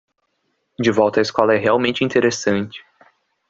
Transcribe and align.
De 0.85 0.91
volta 0.91 1.19
à 1.21 1.21
escola 1.21 1.53
é 1.53 1.59
realmente 1.59 2.03
interessante 2.03 2.83